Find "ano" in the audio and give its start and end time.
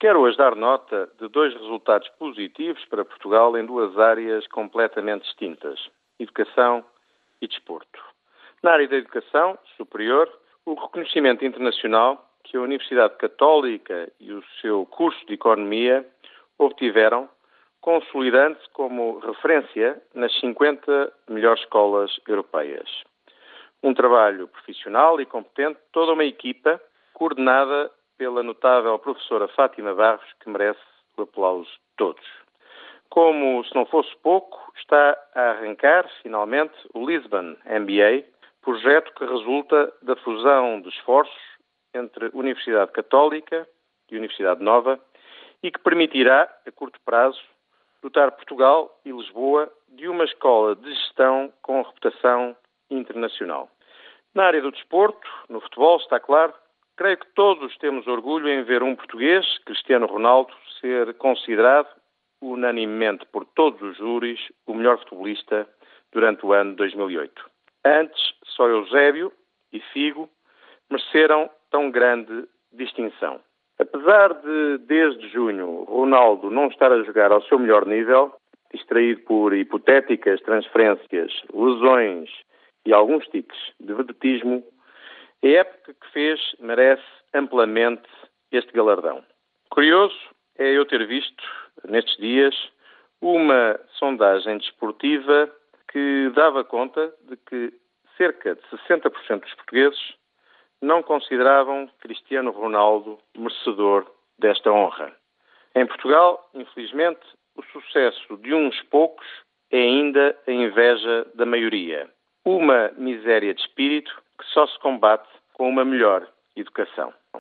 66.52-66.76